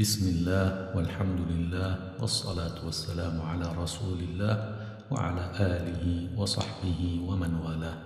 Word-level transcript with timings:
بسم 0.00 0.24
الله 0.32 0.96
والحمد 0.96 1.40
لله 1.52 2.16
والصلاة 2.20 2.80
والسلام 2.84 3.36
على 3.36 3.68
رسول 3.76 4.16
الله 4.16 4.56
وعلى 5.12 5.44
آله 5.60 6.04
وصحبه 6.40 7.00
ومن 7.28 7.52
والاه. 7.60 7.98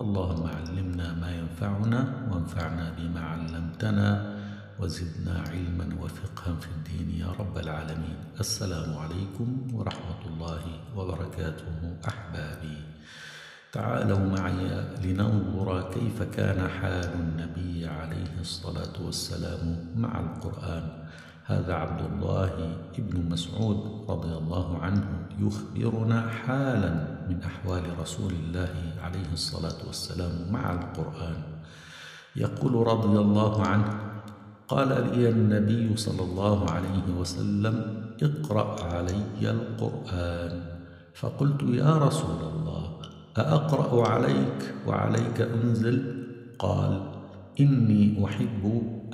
اللهم 0.00 0.44
علمنا 0.48 1.12
ما 1.20 1.28
ينفعنا 1.28 2.00
وانفعنا 2.32 2.96
بما 2.96 3.20
علمتنا 3.20 4.08
وزدنا 4.80 5.44
علما 5.52 5.86
وفقها 6.00 6.52
في 6.56 6.68
الدين 6.72 7.20
يا 7.20 7.28
رب 7.36 7.58
العالمين. 7.58 8.40
السلام 8.40 8.96
عليكم 8.96 9.76
ورحمة 9.76 10.22
الله 10.32 10.64
وبركاته 10.96 11.68
أحبابي. 12.08 12.78
تعالوا 13.72 14.24
معي 14.40 14.64
لننظر 15.04 15.68
كيف 15.92 16.16
كان 16.32 16.68
حال 16.68 17.12
النبي 17.12 17.86
عليه 17.86 18.40
الصلاة 18.40 18.96
والسلام 19.04 19.92
مع 20.00 20.12
القرآن. 20.20 20.84
هذا 21.44 21.74
عبد 21.74 22.00
الله 22.12 22.50
بن 22.98 23.30
مسعود 23.30 24.06
رضي 24.08 24.32
الله 24.32 24.78
عنه 24.78 25.06
يخبرنا 25.38 26.28
حالا 26.28 26.92
من 27.28 27.42
أحوال 27.42 27.82
رسول 28.00 28.32
الله 28.32 28.74
عليه 29.02 29.32
الصلاة 29.32 29.86
والسلام 29.86 30.52
مع 30.52 30.72
القرآن. 30.72 31.36
يقول 32.36 32.86
رضي 32.86 33.18
الله 33.18 33.66
عنه 33.66 33.90
قال 34.68 34.88
لي 34.88 35.28
النبي 35.28 35.96
صلى 35.96 36.22
الله 36.22 36.70
عليه 36.70 37.06
وسلم 37.18 38.04
اقرأ 38.22 38.84
علي 38.94 39.50
القرآن. 39.50 40.54
فقلت 41.14 41.62
يا 41.62 41.98
رسول 41.98 42.40
الله 42.52 42.84
أأقرأ 43.38 44.08
عليك 44.08 44.74
وعليك 44.86 45.40
أنزل؟ 45.40 46.22
قال 46.58 47.02
إني 47.60 48.24
أحب 48.24 48.62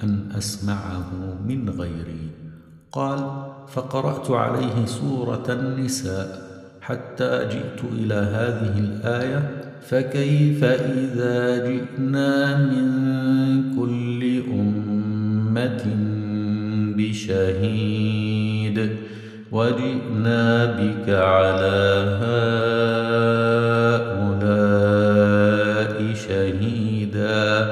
أن 0.02 0.28
أسمعه 0.38 1.06
من 1.48 1.70
غيري. 1.70 2.30
قال 2.92 3.18
فقرأت 3.68 4.30
عليه 4.30 4.86
سورة 4.86 5.44
النساء 5.48 6.48
حتى 6.80 7.48
جئت 7.50 7.84
إلى 7.92 8.14
هذه 8.14 8.78
الآية 8.78 9.50
فكيف 9.82 10.64
إذا 10.64 11.66
جئنا 11.66 12.56
من 12.56 12.86
كل 13.76 14.42
أمة 14.50 15.84
بشهيد؟ 16.96 18.90
وجئنا 19.52 20.64
بك 20.64 21.08
على 21.08 22.18
هؤلاء 24.12 24.38
شهيدا. 26.14 27.66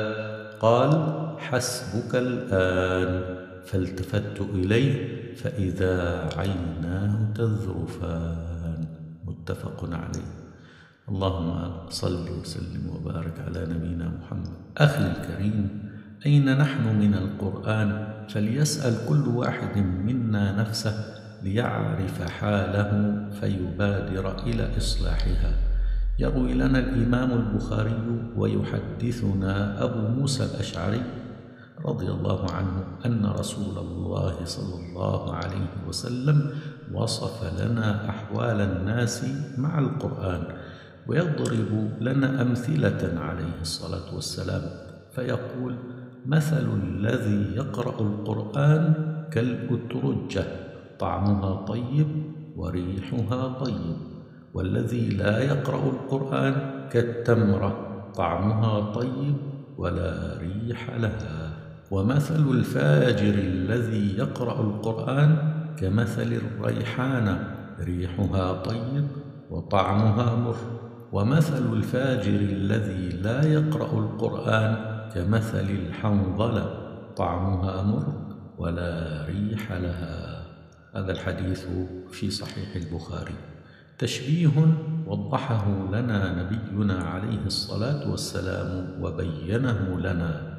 قال 0.61 1.26
حسبك 1.51 2.15
الآن 2.15 3.37
فالتفت 3.67 4.41
إليه 4.41 4.95
فإذا 5.35 6.29
عيناه 6.37 7.33
تذرفان 7.35 8.87
متفق 9.25 9.85
عليه. 9.93 10.31
اللهم 11.09 11.51
صل 11.91 12.27
وسلم 12.41 12.91
وبارك 12.95 13.35
على 13.47 13.67
نبينا 13.67 14.11
محمد. 14.19 14.55
أخي 14.77 15.07
الكريم 15.07 15.69
أين 16.27 16.59
نحن 16.59 16.85
من 16.99 17.15
القرآن؟ 17.15 18.09
فليسأل 18.29 19.09
كل 19.09 19.29
واحد 19.29 19.79
منا 19.79 20.61
نفسه 20.61 20.95
ليعرف 21.43 22.23
حاله 22.23 22.91
فيبادر 23.41 24.47
إلى 24.47 24.77
إصلاحها. 24.77 25.53
يروي 26.19 26.55
لنا 26.55 26.79
الإمام 26.79 27.31
البخاري 27.33 28.03
ويحدثنا 28.37 29.83
أبو 29.85 30.21
موسى 30.21 30.45
الأشعري 30.45 31.03
رضي 31.85 32.09
الله 32.09 32.51
عنه 32.51 32.85
أن 33.07 33.27
رسول 33.27 33.79
الله 33.79 34.45
صلى 34.45 34.75
الله 34.87 35.35
عليه 35.35 35.71
وسلم 35.89 36.51
وصف 36.93 37.61
لنا 37.61 38.09
أحوال 38.11 38.61
الناس 38.61 39.25
مع 39.59 39.79
القرآن 39.79 40.43
ويضرب 41.07 41.91
لنا 42.01 42.43
أمثلة 42.43 43.21
عليه 43.21 43.61
الصلاة 43.61 44.15
والسلام 44.15 44.63
فيقول 45.13 45.75
مثل 46.27 46.67
الذي 46.83 47.57
يقرأ 47.57 48.01
القرآن 48.01 48.95
كالأترجة 49.33 50.45
طعمها 50.99 51.55
طيب 51.67 52.09
وريحها 52.57 53.49
طيب 53.49 53.97
والذي 54.55 55.09
لا 55.09 55.39
يقرأ 55.39 55.85
القرآن 55.91 56.55
كالتمرة 56.91 57.77
طعمها 58.17 58.81
طيب 58.93 59.37
ولا 59.79 60.39
ريح 60.39 60.91
لها. 60.91 61.56
ومثل 61.91 62.51
الفاجر 62.51 63.35
الذي 63.35 64.19
يقرأ 64.19 64.61
القرآن 64.61 65.53
كمثل 65.77 66.33
الريحانة 66.33 67.55
ريحها 67.81 68.53
طيب 68.53 69.07
وطعمها 69.51 70.35
مر. 70.35 70.57
ومثل 71.13 71.73
الفاجر 71.73 72.41
الذي 72.41 73.09
لا 73.09 73.43
يقرأ 73.53 73.99
القرآن 73.99 74.77
كمثل 75.15 75.71
الحنظلة 75.71 76.75
طعمها 77.17 77.83
مر 77.83 78.15
ولا 78.59 79.25
ريح 79.29 79.73
لها. 79.73 80.43
هذا 80.95 81.13
الحديث 81.13 81.65
في 82.11 82.31
صحيح 82.31 82.77
البخاري. 82.77 83.35
تشبيه 83.99 84.75
وضحه 85.07 85.67
لنا 85.93 86.43
نبينا 86.43 86.99
عليه 87.05 87.47
الصلاة 87.47 88.11
والسلام 88.11 89.03
وبينه 89.03 90.01
لنا 90.01 90.56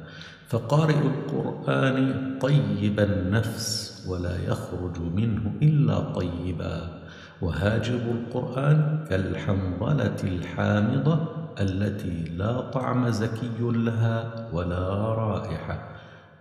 فقارئ 0.48 0.98
القرآن 0.98 2.38
طيب 2.40 3.00
النفس 3.00 3.68
ولا 4.08 4.44
يخرج 4.44 5.00
منه 5.00 5.52
إلا 5.62 6.00
طيبا. 6.00 7.00
وهاجر 7.42 7.94
القرآن 7.94 9.04
كالحنظلة 9.10 10.16
الحامضة 10.24 11.28
التي 11.60 12.24
لا 12.36 12.60
طعم 12.60 13.08
زكي 13.10 13.60
لها 13.60 14.48
ولا 14.52 14.88
رائحة 15.14 15.88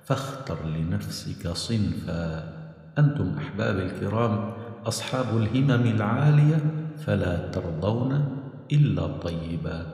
فاختر 0.03 0.57
لنفسك 0.65 1.47
صنفا. 1.47 2.53
أنتم 2.99 3.35
أحباب 3.37 3.75
الكرام 3.79 4.53
أصحاب 4.85 5.37
الهمم 5.37 5.85
العالية 5.95 6.59
فلا 6.97 7.47
ترضون 7.51 8.37
إلا 8.71 9.07
طيبا. 9.07 9.85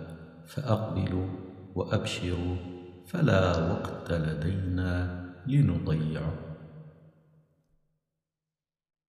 فأقبلوا 0.45 1.27
وأبشروا 1.75 2.72
فلا 3.05 3.57
وقت 3.71 4.11
لدينا 4.11 5.23
لنضيعه 5.47 6.52